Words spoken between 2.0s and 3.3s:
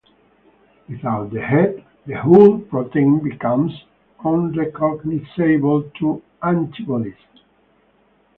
the whole protein